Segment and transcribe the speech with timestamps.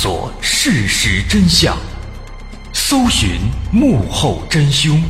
[0.00, 1.76] 索事实真相，
[2.72, 3.40] 搜寻
[3.72, 5.02] 幕后真凶。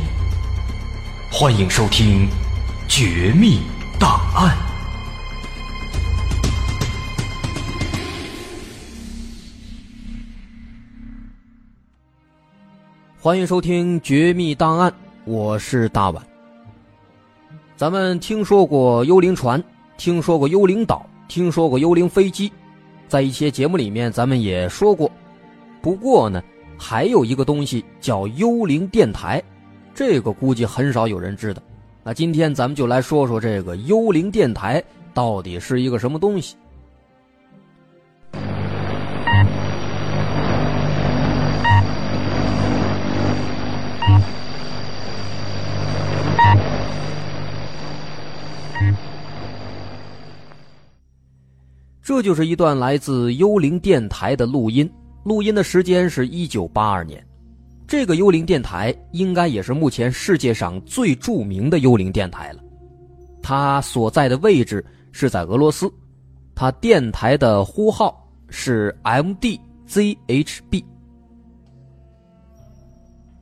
[1.31, 2.27] 欢迎收听
[2.87, 3.59] 《绝密
[3.99, 4.57] 档案》，
[13.21, 14.89] 欢迎收听《绝密档案》，
[15.23, 16.25] 我是大碗。
[17.77, 19.63] 咱们听说过幽灵船，
[19.99, 22.51] 听说过幽灵岛，听说过幽灵飞机。
[23.09, 25.11] 在一些节目里面，咱们也说过。
[25.81, 26.41] 不过呢，
[26.77, 29.41] 还有一个东西叫幽灵电台，
[29.95, 31.61] 这个估计很少有人知道。
[32.03, 34.81] 那今天咱们就来说说这个幽灵电台
[35.13, 36.55] 到底是一个什么东西。
[52.09, 54.91] 这就是一段来自幽灵电台的录音，
[55.23, 57.23] 录音的时间是一九八二年。
[57.85, 62.63] 这个幽灵电台应该也是目前世界上最著名的幽灵电台了。
[63.43, 65.87] 它所在的位置是在俄罗斯，
[66.55, 70.83] 它电台的呼号是 MDZHB。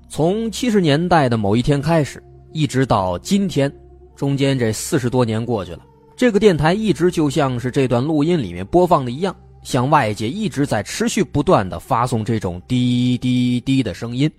[0.10, 3.74] 从七十年代的某一天开始，一直到今天，
[4.14, 5.80] 中间这四十多年过去了。
[6.18, 14.30] 这个电台一直就像是这段录音里面播放的一样，向外界一直在持续不断的发送这种滴滴滴的声音，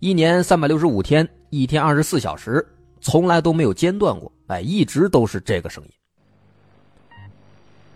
[0.00, 2.62] 一年三百六十五天，一天二十四小时，
[3.00, 5.90] 从来都没有间断过，哎，一直都是这个声音。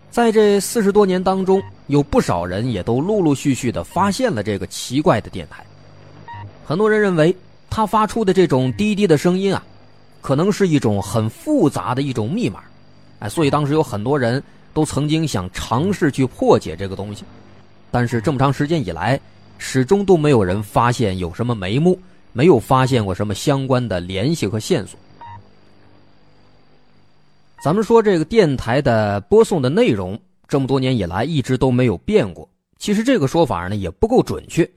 [0.09, 5.63] 在这四十多年当中，有不少人也都陆陆续续的发现了这个奇怪的电台，
[6.65, 7.35] 很多人认为
[7.69, 9.63] 它发出的这种滴滴的声音啊，
[10.19, 12.63] 可能是一种很复杂的一种密码。
[13.19, 14.41] 哎，所以当时有很多人
[14.73, 17.23] 都曾经想尝试去破解这个东西，
[17.89, 19.19] 但是这么长时间以来，
[19.57, 21.99] 始终都没有人发现有什么眉目，
[22.31, 24.99] 没有发现过什么相关的联系和线索。
[27.63, 32.47] 咱们说这个电台的播送的内容，这么多年以来一直都没有变过。
[32.77, 34.69] 其实这个说法呢也不够准确。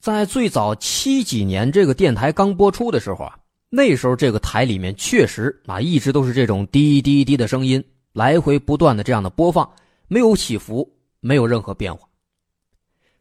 [0.00, 3.36] 在最早七几年这个电台刚播出的时候啊。
[3.72, 7.82] 那时候这个台里面确实啊，一直都是这种滴滴滴的声音，
[8.12, 9.70] 来回不断的这样的播放，
[10.08, 12.08] 没有起伏，没有任何变化。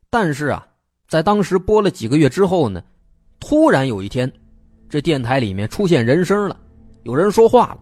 [0.09, 0.65] 但是啊，
[1.07, 2.83] 在当时播了几个月之后呢，
[3.39, 4.31] 突然有一天，
[4.89, 6.59] 这电台里面出现人声了，
[7.03, 7.79] 有人说话了，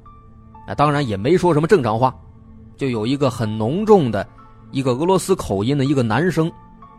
[0.67, 2.13] 啊，当然也没说什么正常话，
[2.75, 4.27] 就有一个很浓重的
[4.71, 6.51] 一个俄罗斯口音的一个男生，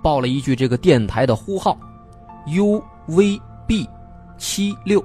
[0.03, 1.79] 报了一句这个电台的呼号
[2.47, 3.87] ，UVB
[4.39, 5.05] 七六。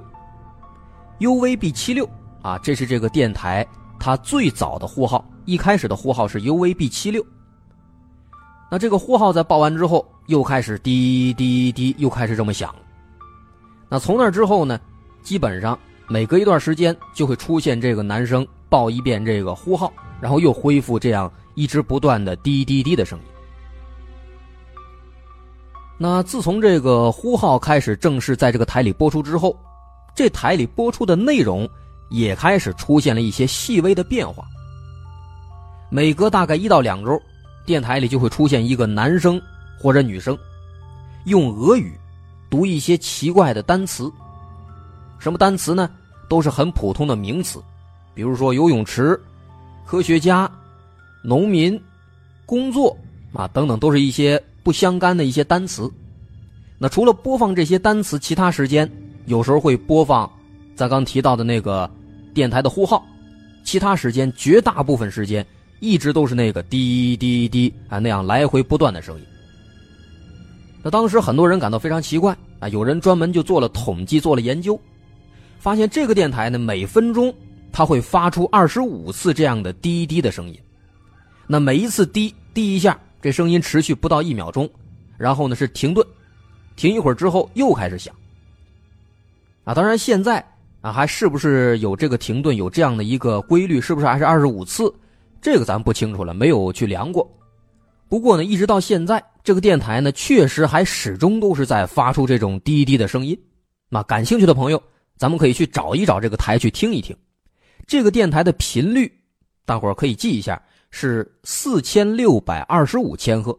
[1.20, 2.08] UVB 七六
[2.42, 3.66] 啊，这是这个电台
[4.00, 7.24] 它最早的呼号，一开始的呼号是 UVB 七六。
[8.70, 12.74] 那这个呼号在报完之后，又开始滴滴滴，又开始这么响。
[13.88, 14.80] 那从那之后呢，
[15.22, 23.24] 基本上每隔一段时间就会出现这个男生报一遍这个呼号，然后又恢复这样一直不断的滴滴滴的声音。
[25.96, 29.56] 那自从这个呼号开始正式在这个台里播出之后。
[30.14, 31.68] 这台里播出的内容
[32.10, 34.44] 也开始出现了一些细微的变化。
[35.90, 37.20] 每隔大概一到两周，
[37.66, 39.40] 电台里就会出现一个男生
[39.78, 40.36] 或者女生，
[41.24, 41.92] 用俄语
[42.48, 44.10] 读一些奇怪的单词。
[45.18, 45.90] 什么单词呢？
[46.28, 47.62] 都是很普通的名词，
[48.14, 49.20] 比如说游泳池、
[49.84, 50.50] 科学家、
[51.22, 51.80] 农民、
[52.46, 52.96] 工作
[53.32, 55.90] 啊等等，都是一些不相干的一些单词。
[56.78, 58.90] 那除了播放这些单词，其他时间。
[59.26, 60.30] 有时候会播放
[60.74, 61.90] 咱刚提到的那个
[62.34, 63.04] 电台的呼号，
[63.62, 65.44] 其他时间绝大部分时间
[65.80, 69.24] 一直都是那个滴滴滴啊那样来回不断的声音。
[70.82, 74.78] 那当时很多人感到非常奇怪啊，有人专门就做了统计，做了研究，
[75.58, 77.32] 发现这个电台呢每分钟
[77.72, 80.58] 它会发出二十五次这样的滴滴的声音，
[81.46, 84.68] 那每一次滴滴一下，这声音持续不到一秒钟，
[85.16, 86.06] 然后呢是停顿，
[86.76, 88.14] 停一会儿之后又开始响。
[89.64, 90.44] 啊，当然现在
[90.80, 94.94] 啊，还是不是有这个停顿，有这样的一个规律，是不是还是二十五次？
[95.40, 97.26] 这个咱不清楚了，没有去量过。
[98.08, 103.38] 不过呢，一直到现在，这个电台呢，确实还始终都是在发出这种滴滴的声音。
[103.88, 104.82] 那感兴趣的朋友，
[105.16, 107.16] 咱们可以去找一找这个台去听一听。
[107.86, 109.10] 这个电台的频率，
[109.64, 113.58] 大伙可以记一下，是四千六百二十五千赫。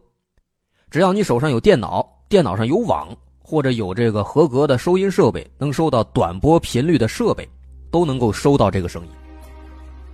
[0.90, 3.08] 只要你手上有电脑，电脑上有网。
[3.46, 7.48] 或者有这个合格的收音设备，能收到短波频率的设备，
[7.92, 9.08] 都能够收到这个声音。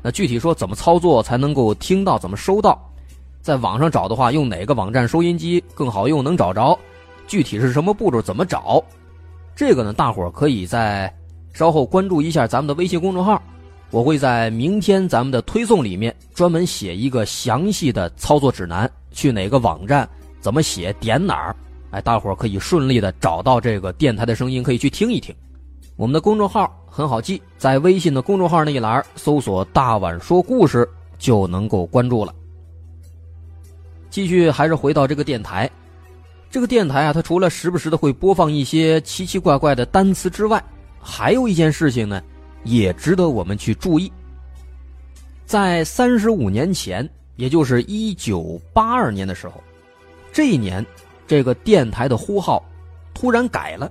[0.02, 2.78] 那具体说怎么操作才能够听到，怎么收到？
[3.40, 6.78] 在网上找的话，用哪个网站收音机更好用，能找着？
[7.26, 8.84] 具体是什么步骤，怎么找？
[9.56, 11.12] 这个呢，大伙可以在
[11.54, 13.40] 稍后关注一下咱们的微信公众号，
[13.90, 20.08] 我会在明天咱们的推送里面专门写一个详细的操作指南，去哪个网站，
[20.40, 21.56] 怎么写，点哪儿，
[21.92, 25.34] 哎，大伙儿可以顺利的找到这个电台的声音，可以去听一听。
[25.94, 32.34] 我们的公众号很好记，在微信的公众号那一栏搜索“大碗说故事”就能够关注了。
[34.08, 35.70] 继续还是回到这个电台。
[36.50, 40.62] 这个电台啊，它除了时不时的会播放一些奇奇怪怪的单词之外，
[40.98, 42.22] 还有一件事情呢，
[42.64, 44.10] 也值得我们去注意。
[45.44, 49.62] 在三十五年前，也就是一九八二年的时候，
[50.32, 50.84] 这一年，
[51.32, 52.62] 这个电台的呼号
[53.14, 53.90] 突然改了。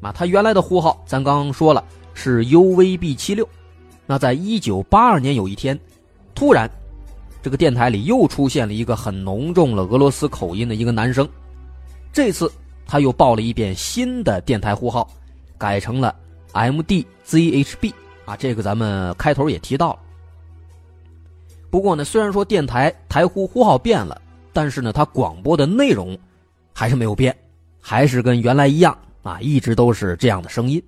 [0.00, 1.84] 啊，他原来的呼号咱刚刚说了
[2.14, 3.46] 是 UVB 七六，
[4.06, 5.78] 那在一九八二年有一天，
[6.34, 6.66] 突然，
[7.42, 11.28] 这个电台里又出现了一个很浓重了俄罗斯口音的一个男生。
[12.14, 12.50] 这次
[12.86, 15.06] 他又报了一遍新的电台呼号，
[15.58, 16.16] 改成了
[16.54, 17.92] MDZHB
[18.24, 19.98] 啊，这个咱们开头也提到了。
[21.68, 24.18] 不过呢，虽然说电台台呼呼号变了，
[24.50, 26.18] 但是呢，它广播的内容
[26.76, 27.34] 还是没有变，
[27.80, 30.82] 还是跟原来一样啊，一直都是这样的声音。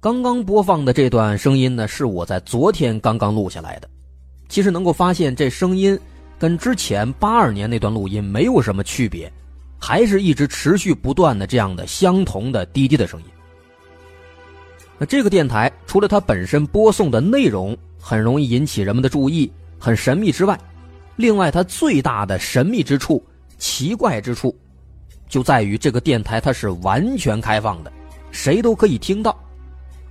[0.00, 3.90] 刚刚播放的这段声音呢，是我在昨天刚刚录下来的。
[4.48, 5.98] 其实能够发现，这声音
[6.38, 9.30] 跟之前八二年那段录音没有什么区别，
[9.78, 13.26] 还是一直持续不断的这样的相同的滴滴的声音。
[14.98, 20.58] 那这个电台除了它本身播送的内容很容易引起人们的注意，很神秘之外，
[21.16, 23.24] 另外它最大的神秘之处、
[23.58, 24.56] 奇怪之处，
[25.28, 27.92] 就在于这个电台它是完全开放的，
[28.32, 29.38] 谁都可以听到。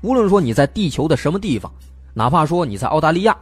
[0.02, 1.70] 无论说你在地球的什么地方，
[2.14, 3.36] 哪怕说你在澳大利亚，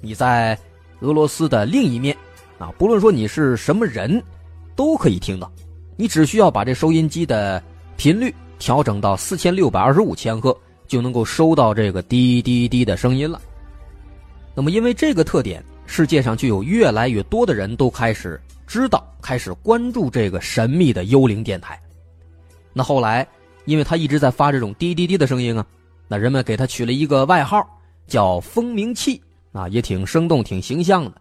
[0.00, 0.56] 你在
[1.00, 2.16] 俄罗斯的另一面，
[2.58, 4.22] 啊，不论说你是什么人，
[4.76, 5.50] 都可以听到。
[6.02, 7.62] 你只需要把这收音机的
[7.96, 10.52] 频率调整到四千六百二十五千赫，
[10.88, 13.40] 就能够收到这个滴滴滴的声音了。
[14.52, 21.80] 那么，因为这个特点，世界上就有越来越多的人都开始知道、开始关注这个神秘的幽灵电台。
[22.72, 23.24] 那后来，
[23.66, 25.64] 因为他一直在发这种滴滴滴的声音啊。
[26.08, 27.64] 那人们给他取了一个外号，
[28.08, 29.22] 叫“蜂鸣器”，
[29.54, 31.12] 啊，也挺生动、挺形象的。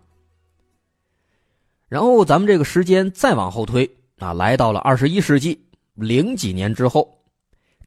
[1.88, 3.88] 然后咱们这个时间再往后推，
[4.22, 5.60] 啊，来到了二十一世纪
[5.96, 7.12] 零几年之后，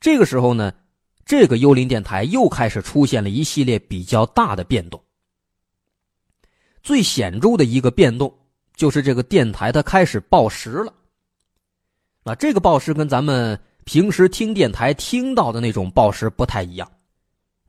[0.00, 0.72] 这个时候呢，
[1.24, 5.00] 这个幽灵电台又开始出现了一系列比较大的变动。
[6.82, 8.36] 最显著的一个变动
[8.74, 10.92] 就是这个电台它开始报时了。
[12.24, 16.90] 啊，这个报时跟咱们平时听电台听到的那种报时不太一样。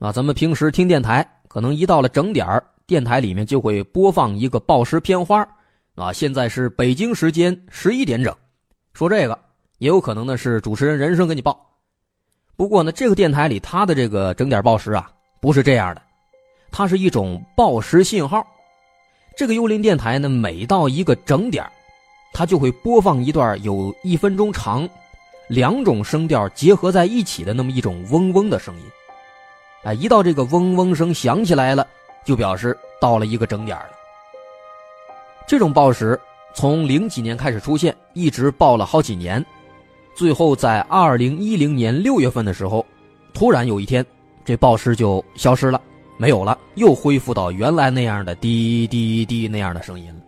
[0.00, 5.46] 啊，咱们平时听电台，可能一到了整点电台里面就会播放一个报时片花
[5.94, 8.34] 啊，现在是北京时间十一点整，
[8.96, 9.38] 说这个
[9.76, 11.60] 也有可能呢是主持人人声给你报。
[12.56, 16.00] 不过呢，这个电台里它的这个整点报时啊，不是这样的，
[16.72, 18.42] 它是一种报时信号。
[19.36, 21.62] 这个幽灵电台呢，每到一个整点
[22.32, 24.88] 它就会播放一段有一分钟长，
[25.48, 28.82] 两种声调结合在一起的那么一种嗡嗡的声音。
[29.84, 31.86] 哎，一到这个嗡嗡声响起来了，
[32.24, 33.90] 就表示到了一个整点了。
[35.46, 36.18] 这种报时
[36.56, 39.44] 从零几年开始出现，一直报了好几年，
[40.14, 42.84] 最后在二零一零年六月份的时候，
[43.34, 44.02] 突然有一天，
[44.42, 45.78] 这报时就消失了，
[46.16, 50.20] 没有了，又恢复到原来那样的滴滴滴那样的声音了。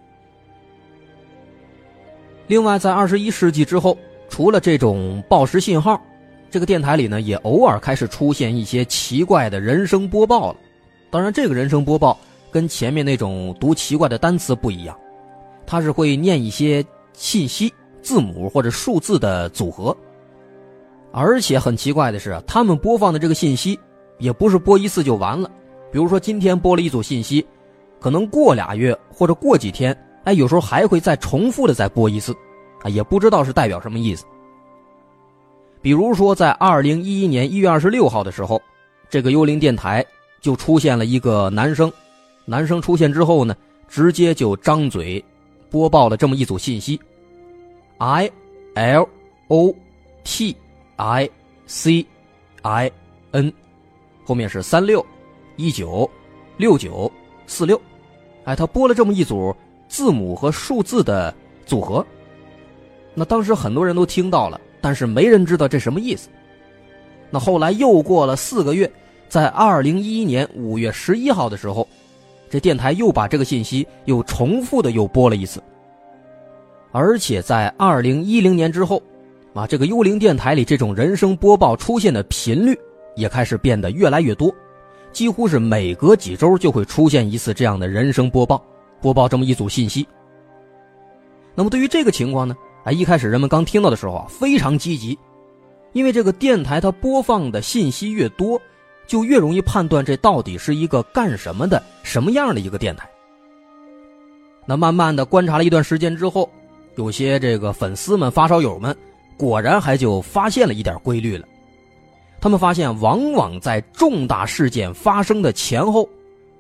[2.47, 3.97] 另外，在二十一世纪之后，
[4.29, 5.99] 除了这种报时信号。
[6.51, 10.59] 这个电台里呢，也偶尔开始出现一些奇怪的人声播报了。
[11.11, 12.19] 当然，这个人声播报
[12.51, 14.95] 跟前面那种读奇怪的单词不一样，
[15.69, 16.83] 它是会念一些
[17.13, 17.71] 信息、
[18.01, 19.95] 字母或者数字的组合。
[21.13, 23.79] 而且很奇怪的是，他们播放的这个信息
[24.19, 25.51] 也不是播一次就完了。
[25.93, 27.47] 比如说，今天播了一组信息，
[28.01, 29.95] 可能过俩月或者过几天，
[30.25, 32.35] 哎，有时候还会再重复的再播一次，
[32.83, 34.25] 啊，也不知道是代表什么意思。
[35.83, 38.61] 比如说，在二零一一年一月二十六号的时候，
[39.11, 40.05] 这个幽灵电台
[40.41, 41.93] 就出现了一个男生。
[42.45, 43.55] 男生出现之后呢，
[43.87, 45.23] 直接就张嘴
[45.71, 46.99] 播报了这么一组信息
[47.99, 48.31] ：I
[48.75, 49.09] L
[49.49, 49.75] O
[50.25, 50.57] T
[50.97, 51.29] I
[51.67, 52.07] C
[52.63, 52.91] I
[53.33, 53.53] N，
[54.25, 55.05] 后面是三六
[55.57, 56.11] 一九
[56.57, 57.11] 六九
[57.47, 57.81] 四六。
[58.45, 59.55] 哎，他播了这么一组
[59.89, 61.35] 字母和数字的
[61.67, 62.05] 组合。
[63.15, 66.29] 那当时很多人都听到了，但是没人知道这什么意思。
[67.31, 68.91] 那后来又过了四个月，
[69.29, 71.87] 在二零一一年五月十一号的时候，
[72.49, 75.63] 这电台又把这个信息又重复的又播了一次。
[76.91, 79.01] 而且在二零一零年之后，
[79.55, 82.77] 啊，这个幽灵电台里这种人声播报出现的频率
[83.15, 84.53] 也开始变得越来越多，
[85.13, 88.63] 几乎是每隔几周就会出现一次这样的人声播报，
[89.01, 90.07] 播报这么一组信息。
[91.55, 92.57] 那么对于这个情况呢？
[92.85, 95.19] 啊，一开始人们刚听到的时候啊，非常积极，
[95.93, 98.59] 因为这个电台它播放的信息越多，
[99.09, 103.09] 就越容易判断这到底是一个干什么的、什么样的一个电台。
[104.65, 106.49] 那慢慢的观察了一段时间之后，
[106.95, 108.95] 有些这个粉丝们、发烧友们，
[109.37, 111.47] 果然还就发现了一点规律了。
[112.39, 116.09] 他们发现，往往在重大事件发生的前后，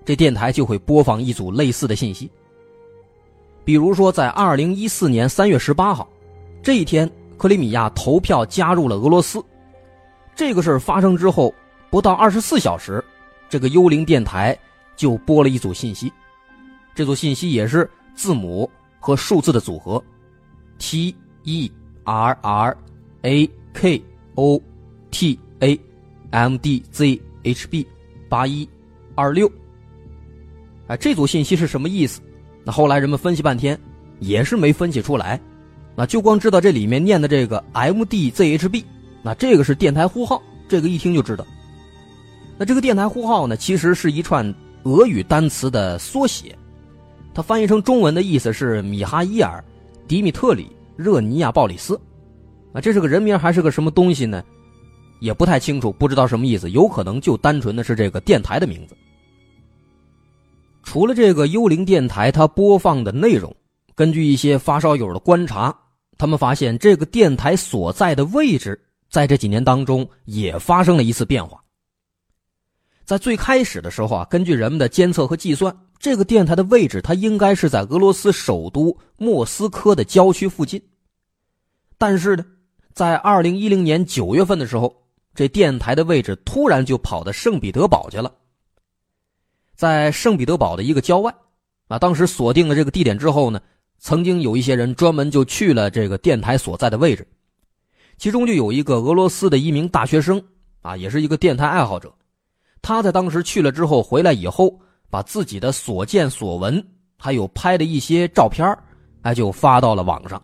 [0.04, 2.30] 这电台就会播放一组类似的信息。
[3.62, 6.08] 比如说，在二零一四年三月十八号，
[6.62, 9.44] 这一天，克里米亚投票加入了俄罗斯。
[10.34, 11.52] 这个事儿发生之后，
[11.90, 13.02] 不到二十四小时，
[13.48, 14.56] 这个幽灵电台
[14.96, 16.12] 就播了一组信息。
[16.94, 20.02] 这组信息也是字母和数字的组合
[20.78, 21.14] ：T
[21.44, 21.70] E
[22.04, 22.76] R R
[23.22, 24.02] A K
[24.34, 24.60] O
[25.10, 25.78] T A
[26.30, 27.86] M D Z H B
[28.28, 28.68] 八一
[29.14, 29.50] 二六。
[30.86, 32.20] 啊，这组信息是什么意思？
[32.64, 33.78] 那后来人们分析半天，
[34.18, 35.40] 也是没分析出来，
[35.94, 38.84] 那就光知道这里面念的这个 MDZHB，
[39.22, 41.46] 那这个是电台呼号，这个一听就知道。
[42.58, 46.58] 那这个电台呼号呢，其实是一串俄语单词的缩写，
[47.32, 49.64] 它翻译成中文的意思是米哈伊尔·
[50.08, 50.64] 迪米特里·
[50.96, 51.94] 热尼亚·鲍里斯，
[52.72, 54.42] 啊，这是个人名还是个什么东西呢？
[55.20, 58.96] 也不太清楚，不知道什么意思，有可能就单纯的是这个电台的名字。
[60.82, 63.54] 除了这个幽灵电台，它播放的内容，
[63.94, 65.72] 根据一些发烧友的观察，
[66.16, 71.62] 他们发现这个电台所在的位置，在这几年当中也发生了一次变化。
[73.08, 80.78] 在最开始的时候啊，根据人们的监测和计算，这个电台的位置它应该是在俄罗斯首都莫斯科的郊区附近。
[81.96, 82.44] 但是呢，
[82.92, 84.94] 在二零一零年九月份的时候，
[85.34, 88.30] 这电台的位置突然就跑到圣彼得堡去了。
[89.74, 91.34] 在圣彼得堡的一个郊外，
[91.86, 93.58] 啊，当时锁定了这个地点之后呢，
[93.98, 97.26] 曾经有一些人专门就去了这个电台所在的位置，
[98.18, 100.44] 其中就有一个俄罗斯的一名大学生，
[100.82, 102.12] 啊，也是一个电台爱好者，
[102.82, 104.78] 他在当时去了之后回来以后，
[105.10, 106.82] 把自己的所见所闻，
[107.16, 108.66] 还有拍的一些照片，
[109.22, 110.40] 哎，就发到了网上。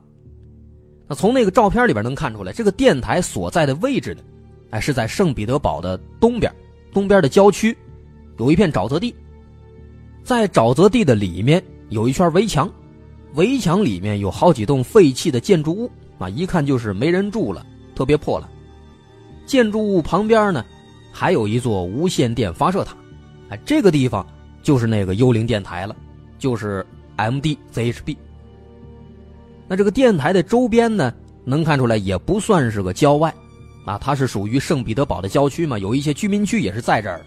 [1.06, 4.22] 那从那个照片里边能看出来，这个电台所在的位置呢，
[4.70, 6.52] 哎，是在圣彼得堡的东边，
[6.92, 7.76] 东边的郊区，
[8.38, 9.14] 有一片沼泽地。
[10.22, 12.70] 在沼泽地的里面有一圈围墙，
[13.34, 17.64] 围墙里面有好几栋废弃的建筑物啊，一看就是没人住了，
[17.94, 18.48] 特别破烂。
[19.44, 20.64] 建筑物旁边呢，
[21.16, 22.96] 还有一座无线电发射塔，
[23.48, 24.26] 哎，这个地方
[24.64, 25.94] 就是那个幽灵电台了，
[26.40, 26.84] 就是
[27.16, 28.16] MDZHB。
[29.68, 33.32] 那这个电台的周边呢，能看出来也不算是个郊外，
[33.84, 37.24] 啊，它是属于圣彼得堡的郊区嘛，有一些居民区也是在这儿。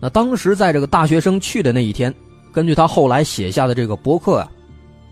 [0.00, 2.12] 那当时在这个大学生去的那一天，
[2.52, 4.50] 根据他后来写下的这个博客啊，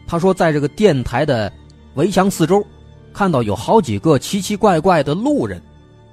[0.07, 1.53] 他说在这个电台的
[1.95, 2.65] 围墙四周，
[3.13, 5.63] 看到有好几个奇奇怪怪的路人，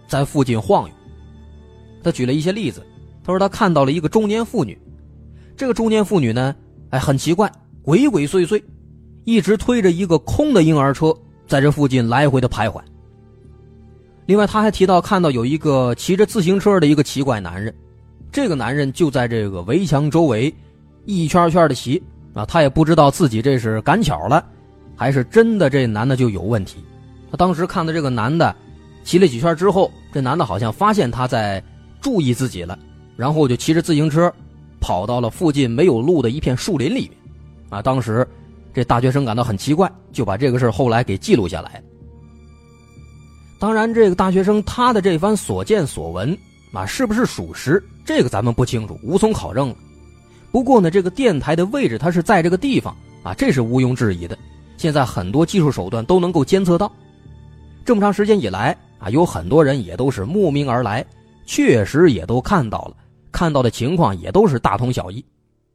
[0.07, 0.93] 在附近晃悠。
[2.07, 2.81] 他举了一些例子，
[3.21, 4.79] 他说他看到了一个中年妇女，
[5.57, 6.55] 这个中年妇女呢，
[6.91, 8.63] 哎，很奇怪，鬼鬼祟祟，
[9.25, 11.13] 一直推着一个空的婴儿车
[11.45, 12.81] 在这附近来回的徘徊。
[14.25, 17.73] 另外，他还提到看到有一个骑着自行车的一个奇怪男人。
[18.31, 20.53] 这个男人就在这个围墙周围，
[21.05, 22.01] 一圈圈的骑
[22.33, 24.45] 啊，他也不知道自己这是赶巧了，
[24.95, 26.77] 还是真的这男的就有问题。
[27.29, 28.55] 他当时看到这个男的
[29.03, 31.63] 骑了几圈之后，这男的好像发现他在
[32.01, 32.77] 注意自己了，
[33.15, 34.31] 然后就骑着自行车
[34.79, 37.11] 跑到了附近没有路的一片树林里面。
[37.69, 38.25] 啊，当时
[38.73, 41.81] 这大学生感到很奇怪，就把这个事后来给记录下来。
[43.59, 46.37] 当然，这个大学生他的这番所见所闻
[46.71, 47.83] 啊，是不是属实？
[48.05, 49.75] 这个咱们不清楚，无从考证了。
[50.51, 54.37] 不过呢，这个电台的位置它是在这个地方啊，这是毋庸置疑的。
[54.77, 56.91] 现在很多技术手段都能够监测到。
[57.83, 61.03] 这么长时间以来啊，有很多人也都是慕名而来，
[61.47, 62.97] 确实也都看到了，
[63.31, 65.25] 看到的情况也都是大同小异，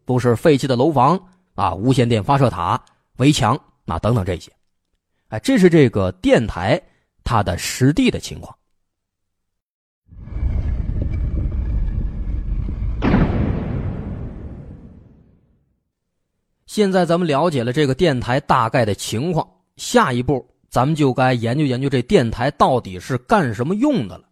[0.04, 1.18] 都是废弃的楼房
[1.54, 2.80] 啊、无线电发射塔、
[3.16, 4.52] 围墙啊等等这些。
[5.28, 6.80] 哎，这是这个电台
[7.24, 8.54] 它的实地的情况。
[16.66, 24.24] 现在咱们了解了这个电台大概的情况，下一步咱们就该研究研究这电台到底是干什么用的了。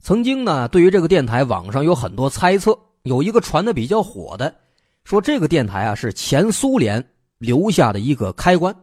[0.00, 4.54] 曾经呢，对于这个电台，网上有很多猜测，有一个传的比较火的，
[5.04, 7.04] 说这个电台啊是前苏联
[7.38, 8.74] 留下的一个开关。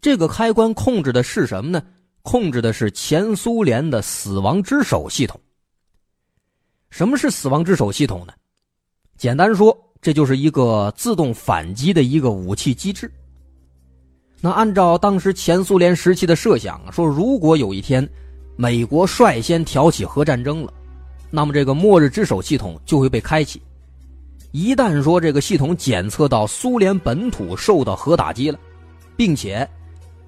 [0.00, 1.82] 这个开关控制的是什么呢？
[2.22, 5.40] 控制的是前苏联的死亡之手系统。
[6.90, 8.32] 什么是死亡之手系统呢？
[9.16, 13.10] 简单说，这就是一个自动反击的一个武器机制。
[14.40, 18.06] 那按照当时前苏联时期的设想，说如果有一天
[18.56, 20.72] 美国率先挑起核战争了，
[21.30, 23.60] 那么这个末日之手系统就会被开启。
[24.52, 28.58] 一旦说这个系统检测到苏联本土受到核打击了，
[29.16, 29.68] 并且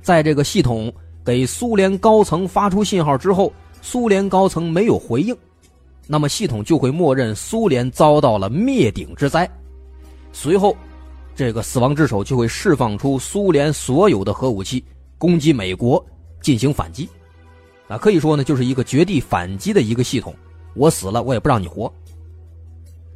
[0.03, 0.93] 在这个系统
[1.25, 3.53] 给苏联高层发出信号之后，
[3.83, 5.37] 苏联高层没有回应，
[6.07, 9.49] 那么系统就会默认苏联遭到了灭顶之灾，
[10.33, 10.77] 随后。
[11.39, 14.83] 这个死亡之手就会释放出苏联所有的核武器，
[15.19, 16.03] 攻击美国
[16.41, 17.07] 进行反击，
[17.89, 20.35] 啊，可以说呢，就是一个绝地反击的一个系统。
[20.75, 21.93] 我死了，我也不让你活。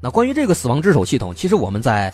[0.00, 2.12] 那关于这个死亡之手系统，其实我们在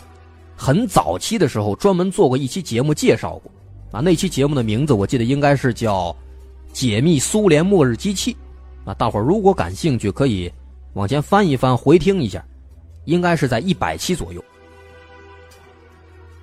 [0.55, 3.51] 很早期的时候专门做过一期节目介绍过，
[3.91, 6.11] 啊，那期节目的名字我记得应该是叫
[6.73, 8.33] 《解密苏联末日机器》，
[8.89, 10.51] 啊，大伙儿如果感兴趣，可以
[10.93, 12.43] 往前翻一翻回听一下，
[13.05, 14.43] 应该是在一百期左右。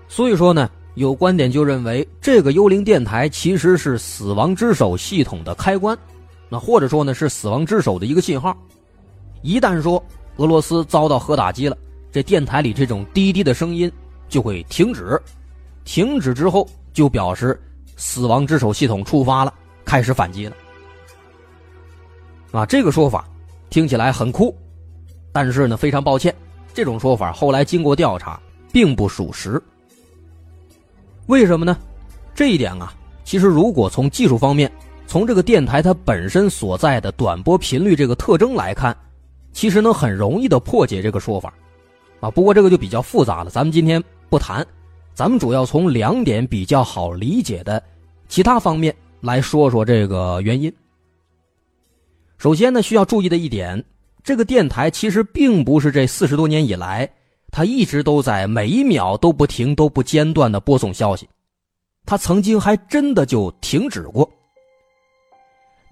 [0.09, 5.97] 所以说呢，有观点就认为这个幽灵电台其实是死亡之手系统的开关，
[6.49, 8.57] 那或者说呢是死亡之手的一个信号。
[9.43, 10.03] 一旦说
[10.37, 11.77] 俄罗斯遭到核打击了，
[12.13, 13.91] 这电台里这种滴滴的声音
[14.29, 15.21] 就会停止，
[15.85, 17.61] 停止之后就表示
[17.97, 19.53] 死亡之手系统触发了，
[19.85, 20.57] 开始反击了。
[22.53, 23.29] 啊，这个说法
[23.69, 24.57] 听起来很酷，
[25.33, 26.33] 但是呢，非常抱歉，
[26.73, 28.41] 这种说法后来经过调查
[28.73, 29.61] 并不属实。
[31.27, 31.77] 为什么呢？
[32.35, 32.93] 这一点啊，
[33.25, 34.71] 其实如果从技术方面，
[35.07, 38.95] 从这个电台它本身所在的短波频率这个特征来看，
[39.53, 41.55] 其实能很容易的破解这个说法，
[42.21, 44.67] 啊，不过这个就比较复杂了，咱们今天不谈，
[45.15, 47.83] 咱们主要从两点比较好理解的
[48.29, 50.71] 其他方面来说说这个原因。
[52.37, 53.83] 首先呢，需要注意的一点，
[54.23, 57.09] 这个电台其实并不是这四十多年以来。
[57.57, 61.29] 他一直都在每一秒都不停都不间断的播送消息，
[62.05, 64.29] 他曾经还真的就停止过。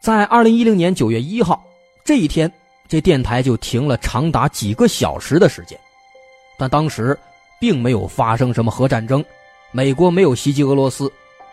[0.02, 1.62] 在二零一零年九月一号
[2.04, 2.52] 这一天，
[2.88, 5.78] 这电台就停了长达几个小时的时间，
[6.58, 7.16] 但当时
[7.60, 9.24] 并没有发生什么核战争，
[9.70, 11.08] 美国没有袭击俄罗斯，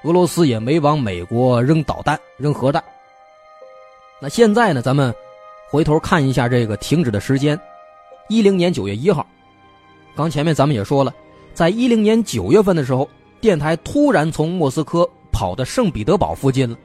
[0.06, 2.84] 俄罗斯也没往美国扔导弹、扔核弹。
[4.20, 5.14] 那现在呢，咱们
[5.70, 7.60] 回头看一下这个停止的时间，
[8.28, 9.24] 一零年九月一号。
[10.20, 11.14] 刚前面咱们也说了，
[11.54, 16.78] 在一零年九月份的时候，电台突然从莫斯科跑到圣彼得堡附近了。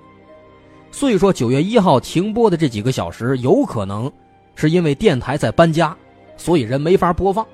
[0.92, 4.08] 所以说九月一号停播的这几个小时，有可能
[4.54, 5.96] 是因为电台在搬家，
[6.36, 7.44] 所以人没法播放。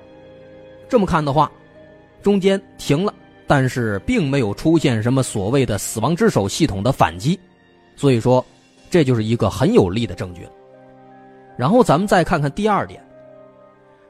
[0.87, 1.51] 这么看的话，
[2.21, 3.11] 中间停了，
[3.47, 7.39] 但是并没有出现什么所谓的“死亡之手”系统的反击，
[7.95, 8.45] 所以说
[8.91, 10.47] 这就是一个很有力的证据。
[11.57, 13.03] 然后咱们再看看第二点。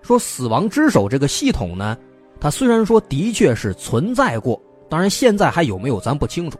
[0.01, 1.97] 说死亡之手这个系统呢，
[2.39, 4.59] 它虽然说的确是存在过，
[4.89, 6.57] 当然现在还有没有咱不清楚。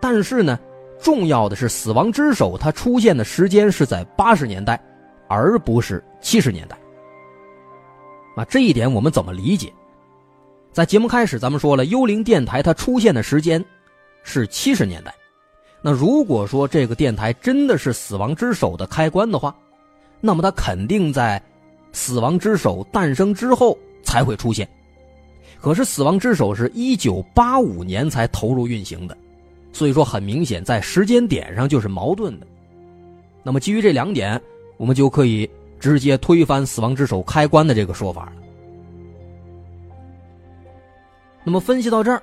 [0.00, 0.58] 但是呢，
[1.00, 4.78] 重要的是死亡之手它出现的时间是在八十年代，
[5.28, 6.76] 而不是七十年代。
[8.36, 9.72] 啊，这一点我们怎么理解？
[10.72, 13.64] 在节目开始咱们说了，幽灵电台它出现的时间
[14.24, 15.14] 是七十年代。
[15.80, 19.54] 那如果说这个电台真的是死亡之手的开关的话，
[20.20, 21.40] 那么它肯定在。
[21.94, 24.68] 死亡之手诞生之后才会出现，
[25.60, 29.16] 可是死亡之手是一九八五年才投入运行的，
[29.72, 32.46] 所以说很明显在时间点上就是矛盾的。
[33.42, 34.38] 那么基于这两点，
[34.76, 38.32] 我们就可以直接推翻死亡之手开关的这个说法了。
[41.44, 42.20] 那么分析到这儿，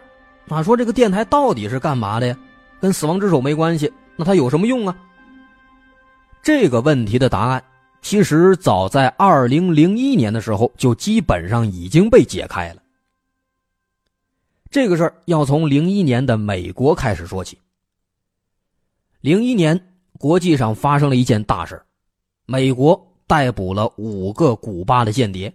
[0.49, 2.37] 啊，说这个电台到底是干嘛的呀？
[2.81, 4.97] 跟死亡之手没关系，那它有什么用啊？
[6.43, 7.63] 这个问题的答案。
[8.01, 12.81] 其实早在二零零一年的时候，就基本上已经被解开了。
[14.69, 17.57] 这个事儿要从零一年的美国开始说起。
[19.21, 19.79] 零一年，
[20.17, 21.79] 国际上发生了一件大事
[22.45, 25.53] 美国逮捕了五个古巴的间谍。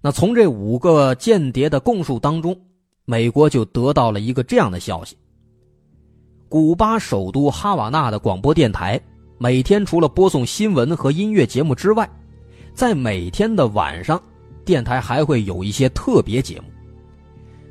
[0.00, 2.60] 那从这五个间谍的供述当中，
[3.04, 5.16] 美国就得到了一个这样的消息：
[6.48, 9.00] 古巴首都哈瓦那的广播电台。
[9.42, 12.08] 每天除了播送新闻和音乐节目之外，
[12.74, 14.22] 在每天的晚上，
[14.64, 16.66] 电台还会有一些特别节目。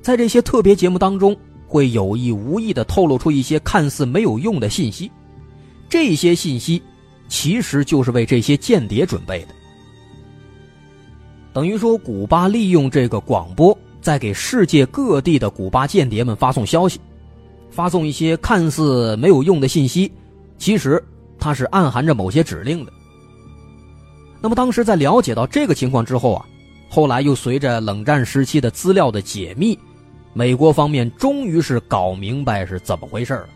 [0.01, 1.33] 在这些特别节目当中，
[1.65, 5.09] 会有意无意的透露出一些看似没有用的信息，
[5.87, 6.83] 这些信息
[7.29, 9.55] 其实就是为这些间谍准备的。
[11.53, 16.99] 等于说，古巴利用这个广播，在给世界各地的古巴间谍们发送消息，
[17.69, 20.11] 发送一些看似没有用的信息，
[20.57, 21.01] 其实
[21.41, 22.93] 它是暗含着某些指令的。
[24.39, 26.45] 那么，当时在了解到这个情况之后啊，
[26.87, 29.77] 后来又随着冷战时期的资料的解密，
[30.33, 33.49] 美国方面终于是搞明白是怎么回事了。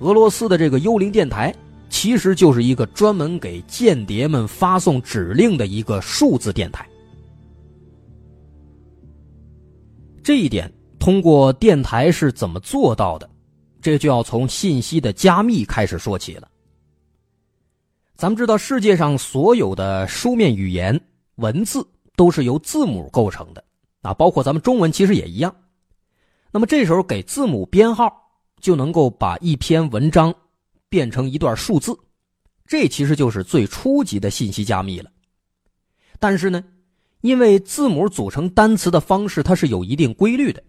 [0.00, 1.54] 俄罗斯的这个幽灵电台，
[1.88, 6.86] 其实就是一个专门给间谍们发送指令的一个数字电台。
[10.22, 13.28] 这一点通过电台是怎么做到的？
[13.80, 16.48] 这就要从信息的加密开始说起了。
[18.18, 21.00] 咱们知道，世界上所有的书面语言
[21.36, 23.62] 文字都是由字母构成的
[24.02, 25.54] 啊，包括咱们中文其实也一样。
[26.50, 28.12] 那么这时候给字母编号，
[28.60, 30.34] 就能够把一篇文章
[30.88, 31.96] 变成一段数字，
[32.66, 35.08] 这其实就是最初级的信息加密了。
[36.18, 36.64] 但是呢，
[37.20, 40.60] 因为字母组成单词的方式它是有一定规律的，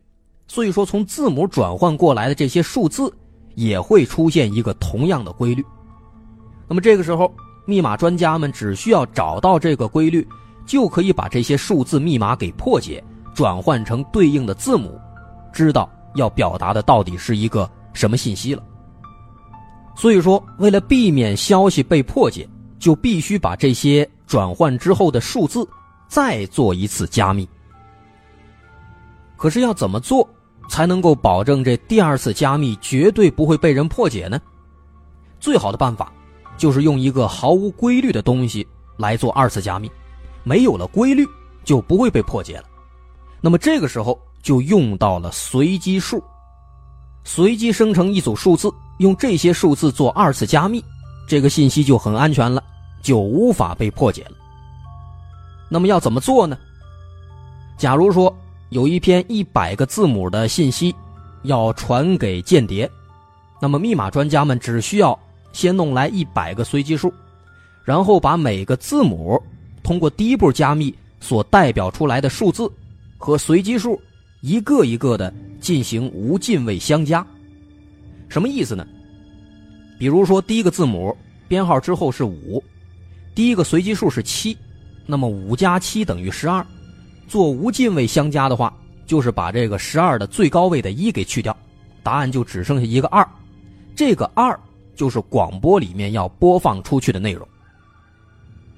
[0.48, 3.12] 所以说从字母转换过来的这些数字
[3.56, 5.66] 也会出现一个同样的规律。
[6.70, 7.34] 那么这个时候，
[7.66, 10.26] 密码专家们只需要找到这个规律，
[10.66, 13.04] 就可以把这些数字密码给破解，
[13.34, 15.02] 转换成对应的字母，
[15.52, 18.64] 知道要表达的到底是一个什么信息了。
[19.96, 25.68] 所以说，为了避免消息被破解，就必须把这些转换之后的数字
[26.08, 27.50] 再做一次加密。
[29.36, 30.30] 可是要怎么做
[30.70, 34.40] 才能够保证这第二次加密绝对不会被人破解呢？
[35.40, 36.14] 最好的办法。
[36.60, 38.68] 就是用一个毫无规律的东西
[38.98, 39.90] 来做二次加密，
[40.44, 41.26] 没有了规律
[41.64, 42.66] 就不会被破解了。
[43.40, 46.22] 那么这个时候就用到了随机数，
[47.24, 50.84] 随机生成一组数字，用这些数字做二次加密，
[51.26, 52.62] 这个信息就很安全了，
[53.02, 54.32] 就无法被破解了。
[55.70, 56.58] 那么要怎么做呢？
[57.78, 58.36] 假如说
[58.68, 60.94] 有一篇一百个字母的信息
[61.44, 62.92] 要传给间谍，
[63.62, 65.18] 那么密码专家们只需要。
[65.52, 67.14] 先弄来一百个随机数，
[67.84, 69.42] 然后把每个字母
[69.84, 72.72] 通过第一步加密所代表出来的数字
[73.18, 74.00] 和随机数
[74.42, 77.26] 一个一个的进行无进位相加。
[78.28, 78.86] 什么意思呢？
[79.98, 81.16] 比如说第一个字母
[81.48, 82.64] 编号之后是五，
[83.36, 84.58] 第一个随机数是七，
[85.06, 86.66] 那么五加七等于十二。
[87.28, 88.74] 做无进位相加的话，
[89.06, 91.56] 就是把这个十二的最高位的一给去掉，
[92.02, 93.28] 答案就只剩下一个二。
[93.96, 94.58] 这个二。
[95.00, 97.48] 就是广播里面要播放出去的内容。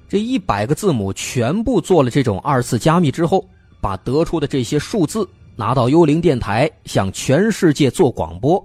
[0.08, 3.44] 这一百个字母全部做了这种二次加密之后，
[3.80, 8.64] 把得出的这些数字拿到幽灵电台，向全世界做广播。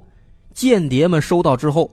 [0.53, 1.89] 间谍们收到之后，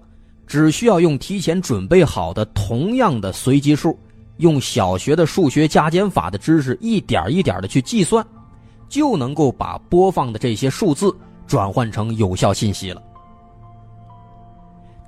[0.46, 3.98] 只需要用提前准备好的同样的随机数，
[4.37, 8.22] 用小学的数学加减法的知识一点一点的去计算，
[8.87, 11.11] 就能够把播放的这些数字
[11.46, 13.03] 转换成有效信息了。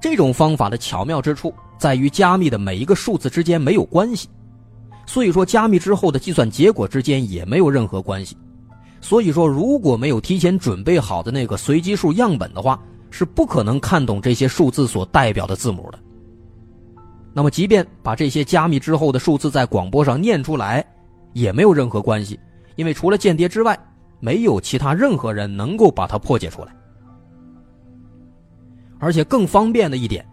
[0.09, 4.29] 这种方法的巧妙之处在于，加密的每一个数字之间没有关系，
[5.05, 8.37] 所以说加密之后的计算结果之间也没有任何关系。
[9.01, 15.99] 所以说，如果没有提前准备好的那个随机数样本的话，是不可能看懂这些数字所代表的字母的。
[17.35, 20.87] 那么，即便把这些加密之后的数字在广播上念出来，
[21.33, 22.38] 也没有任何关系，
[22.77, 23.77] 因为除了间谍之外，
[24.21, 26.73] 没有其他任何人能够把它破解出来。
[29.07, 30.27] 而且更方便的一点，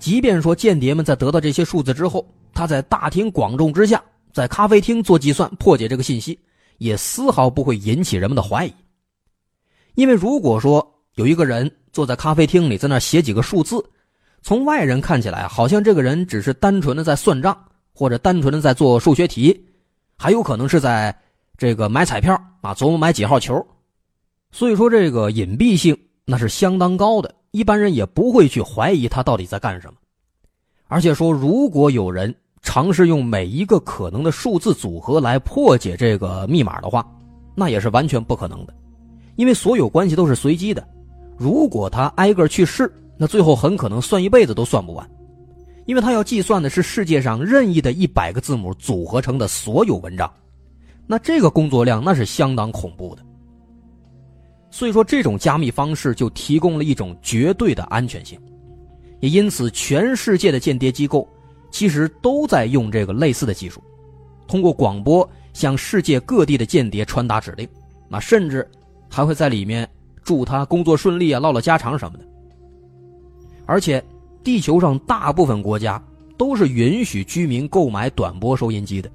[0.00, 4.02] 即便说间谍们在得到这些数字之后，他在大庭广众之下，
[4.32, 6.38] 在咖啡厅做计算破解这个信息，
[6.78, 8.72] 也丝毫不会引起人们的怀疑。
[9.96, 13.84] 因为如果说有一个人坐在咖啡厅里，在那写几个数字，
[14.40, 17.54] 从外人看起来好像这个人只是单纯的在算账，
[17.92, 19.62] 或者单纯的在做数学题，
[20.16, 21.14] 还有可能是在
[21.58, 23.62] 这个买彩票啊，琢磨买几号球。
[24.52, 27.34] 所以说，这个隐蔽性那是相当高的。
[27.56, 29.94] 一般人也不会去怀疑他到底在干什么，
[30.88, 37.10] 而且说，如果有人尝试用每一个可能的数字组合来破解这个密码的话，
[37.54, 38.74] 那也是完全不可能的，
[39.36, 40.86] 因为所有关系都是随机的。
[41.38, 45.10] 如果他挨个去试，那最后很可能算一辈子都算不完，
[45.86, 50.30] 因为他要计算的是世界上任意的一百个字母组合成的所有文章，
[51.06, 53.22] 那这个工作量那是相当恐怖的。
[54.76, 58.38] 所以说，这种加密方式就提供了一种绝对的安全性，
[59.20, 61.26] 也因此，全世界的间谍机构
[61.70, 63.82] 其实都在用这个类似的技术，
[64.46, 67.66] 通过广播向世界各地的间谍传达指令，
[68.06, 68.70] 那甚至
[69.08, 69.88] 还会在里面
[70.22, 72.24] 祝他工作顺利啊，唠唠家常什么的。
[73.64, 74.04] 而且，
[74.44, 76.04] 地球上大部分国家
[76.36, 79.10] 都是允许居民购买短波收音机的，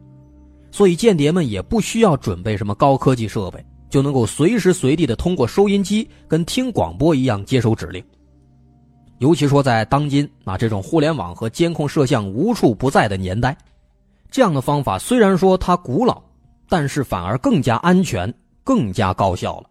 [0.71, 8.03] 所以间谍们也不需要准备什么高科技设备，就能够随时随地的通过收音机跟听广播一样接收指令。
[9.19, 13.55] 尤其说在当今啊这种互联网和监控摄像无处不在的年代，
[14.31, 16.19] 这样的方法虽然说它古老，
[16.67, 19.69] 但是反而更加安全、更加高效了。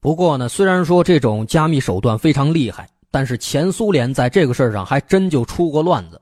[0.00, 6.20] 不过呢，虽然说这种加密手段非常厉害，但是前苏联在这个事儿上还真就出过乱子。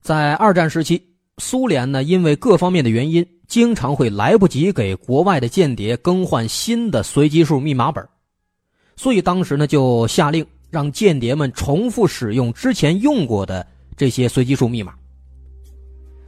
[0.00, 1.02] 在二战时期，
[1.38, 3.26] 苏联呢因为各方面的原因。
[3.46, 8.04] 经常会来不及给国外的间谍更换新的随机数密码本，
[8.96, 13.64] 所以当时呢就下令让间谍们重复使用之前用过的
[13.98, 14.94] 这些随机数密码。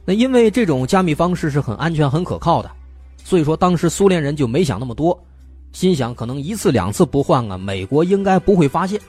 [0.05, 2.71] 那因为这种加密方式是很安全、很可靠的，
[3.23, 5.19] 所以说当时苏联人就没想那么多，
[5.73, 9.01] 心想可能一次两次不换啊，美国应该不会发现。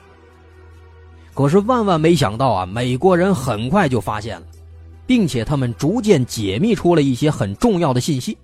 [1.39, 4.45] 可是万万没想到啊，美国人很快就发现了。
[5.07, 8.37] 并且他们逐渐解密出了一些很重要的信息，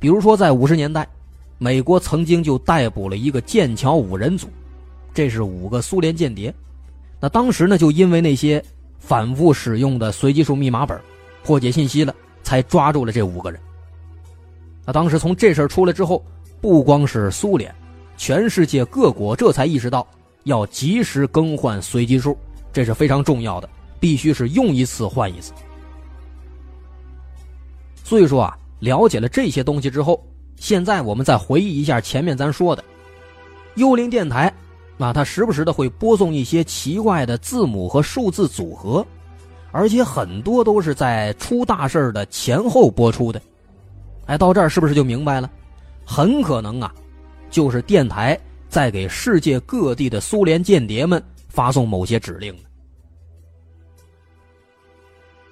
[0.00, 1.08] 比如说在五十年代，
[1.56, 4.48] 美国曾经就逮捕了一个剑桥五人组，
[5.14, 6.52] 这是五个苏联间谍。
[7.20, 8.60] 那当时呢，就因为那些
[8.98, 11.00] 反复使用的随机数密码本，
[11.44, 12.12] 破解信息了，
[12.42, 13.60] 才抓住了这五个人。
[14.84, 16.20] 那当时从这事儿出来之后，
[16.60, 17.72] 不光是苏联，
[18.16, 20.04] 全世界各国这才意识到
[20.48, 22.36] 要及时更换随机数，
[22.72, 23.68] 这是非常重要的。
[24.00, 25.52] 必须是用一次换一次。
[28.04, 32.84] 所以说啊，了解了这些东西之后，现在我们再回忆一下前面咱说的
[33.74, 34.54] 幽灵电台，
[34.98, 39.04] 啊，它时不时的会播送一些奇怪的字母和数字组合，
[39.72, 43.42] 而且很多都是在出大事的前后播出的。
[44.26, 45.50] 哎，到这儿是不是就明白了？
[46.04, 46.94] 很可能啊，
[47.50, 52.54] 就是电台在给世界各地的苏联间谍们发送某些指令。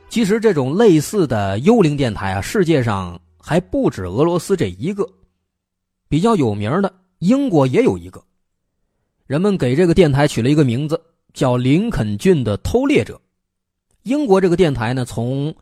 [0.09, 5.07] 其实这种类似的幽灵电台啊，世界上还不止俄罗斯这一个，
[6.09, 8.23] 比较有名的英国也有一个。
[9.27, 10.99] 人们给这个电台取了一个名字，
[11.35, 13.21] 叫林肯郡的偷猎者。
[14.05, 15.55] 英国这个电台呢，从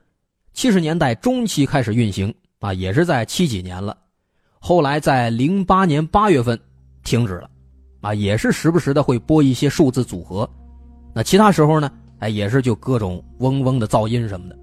[0.53, 3.97] 七十年代中期开始运行啊，也是在七几年了。
[4.61, 6.61] 后来在零八年八月份
[7.05, 7.51] 停止了，
[8.01, 10.49] 啊，也是时不时的会播一些数字组合。
[11.14, 11.90] 那其他时候呢？
[12.21, 14.57] 哎，也是就各种嗡嗡的噪音什么的。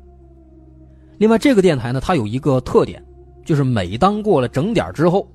[1.19, 3.03] 另外，这个电台呢，它有一个特点，
[3.45, 5.27] 就是每当过了整点之后，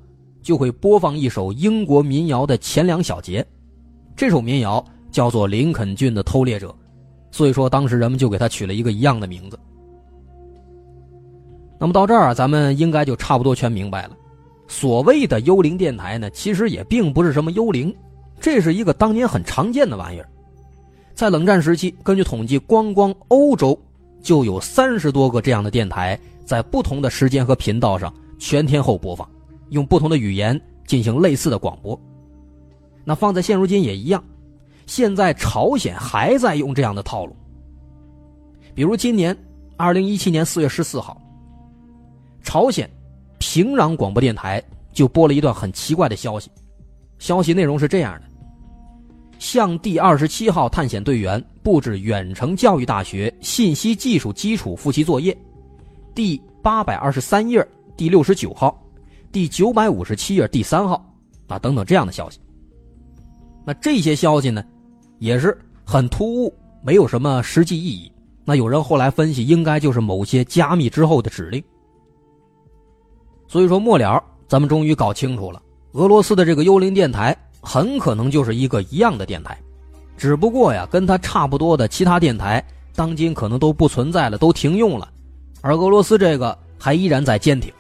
[0.43, 3.47] 就会播放一首英国民谣的前两小节。
[4.17, 6.69] 这首民谣叫做《林肯郡的偷猎者》，
[7.31, 9.59] 所以说当时人们就给它取了一个一样的名字。
[11.79, 14.17] 那么到这儿啊，咱们应该就差不多全明白了。
[14.69, 17.95] 所谓的幽灵电台呢，其实也并不是什么幽灵，
[18.41, 20.29] 这是一个当年很常见的玩意儿。
[21.15, 23.79] 在冷战时期，根据统计，光光欧洲
[24.21, 29.27] 就有三十多个这样的电台，在不同的时间和频道上全天候播放，
[29.71, 31.99] 用不同的语言进行类似的广播。
[33.05, 34.23] 那放在现如今也一样，
[34.87, 37.35] 现在朝鲜还在用这样的套路。
[38.75, 39.35] 比如今年
[39.77, 41.19] 二零一七年四月十四号，
[42.43, 42.91] 朝鲜
[43.49, 44.61] 平壤广播电台
[44.93, 46.51] 就播了一段很奇怪的消息，
[47.21, 48.23] 消息内容是这样的。
[49.39, 55.35] 向第二十七号探险队员布置远程教育大学信息技术基础复习作业，
[56.13, 58.77] 第八百二十三页第六十九号，
[59.31, 61.09] 第九百五十七页第三号，
[61.47, 62.41] 啊等等这样的消息。
[63.65, 64.63] 那这些消息呢，
[65.21, 68.11] 也是很突兀，没有什么实际意义。
[68.45, 71.63] 那有人后来分析，应该就是某些加密之后的指令。
[73.49, 75.61] 所以说末了，咱们终于搞清楚了，
[75.93, 77.37] 俄罗斯的这个幽灵电台。
[77.69, 79.59] 很可能就是一个一样的电台，
[80.17, 85.09] 只不过呀，跟它差不多的其他电台，当今可能都不存在了，都停用了，
[85.63, 87.73] 而俄罗斯这个还依然在坚挺，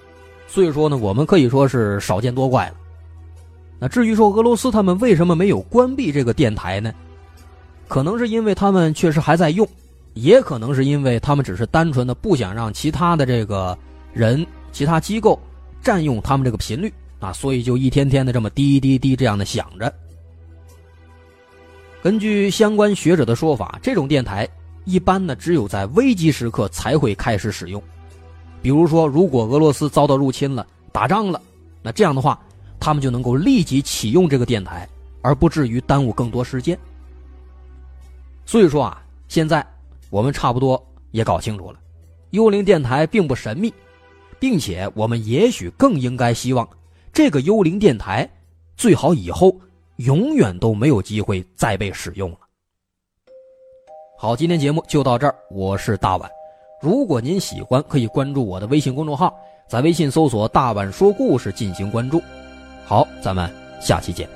[0.48, 2.74] 所以说呢，我们可以说是少见多怪了。
[3.78, 6.92] 那至于说俄罗斯他们为什么没有关闭这个电台呢？
[7.86, 9.64] 可能是因为他们确实还在用，
[10.14, 13.78] 也可能是因为他们只是单纯的不想让其他的这个
[14.12, 15.38] 人、其他机构
[15.86, 16.92] 占用他们这个频率。
[17.18, 19.90] 啊，所以就一天天的这么滴滴滴这样的响着。
[22.02, 24.46] 根据相关学者的说法，这种电台
[24.84, 27.82] 一般呢只有在危机时刻才会开始使用，
[28.60, 31.40] 比如说如果俄罗斯遭到入侵了、打仗了，
[31.82, 32.38] 那这样的话，
[32.78, 34.86] 他们就能够立即启用这个电台，
[35.22, 36.78] 而不至于耽误更多时间。
[38.44, 39.66] 所以说啊，现在
[40.10, 40.80] 我们差不多
[41.12, 41.78] 也搞清楚了，
[42.32, 43.72] 幽灵电台并不神秘，
[44.38, 46.68] 并且我们也许更应该希望
[47.12, 48.28] 这个幽灵电台
[48.76, 49.58] 最好以后
[49.96, 52.38] 永远都没有机会再被使用了。
[54.18, 56.30] 好，今天节目就到这儿，我是大碗。
[56.80, 59.34] 如果您喜欢，可以关注我的微信公众号，
[59.68, 62.22] 在微信搜索“大碗说故事”进行关注。
[62.84, 64.35] 好，咱们下期见。